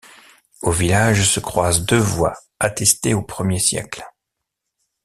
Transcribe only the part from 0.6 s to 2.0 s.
Au village se croise deux